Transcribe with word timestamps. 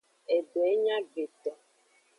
Edo 0.35 0.59
yi 0.69 0.75
nyi 0.83 0.91
agbeto. 0.97 1.51